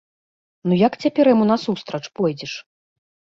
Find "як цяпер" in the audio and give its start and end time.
0.87-1.29